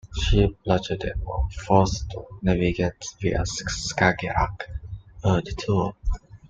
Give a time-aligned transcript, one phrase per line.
[0.19, 4.63] Ships larger than were forced to navigate via Skagerrak,
[5.23, 5.93] a detour.